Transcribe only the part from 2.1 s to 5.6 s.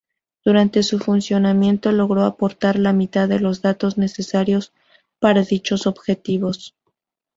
aportar la mitad de los datos necesarios para